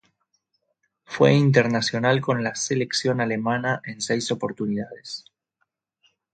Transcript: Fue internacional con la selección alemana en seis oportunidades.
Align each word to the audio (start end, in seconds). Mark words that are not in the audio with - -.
Fue 1.03 1.35
internacional 1.35 2.21
con 2.21 2.43
la 2.43 2.55
selección 2.55 3.21
alemana 3.21 3.83
en 3.85 4.01
seis 4.01 4.31
oportunidades. 4.31 5.25